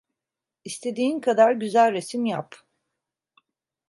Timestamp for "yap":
2.25-2.55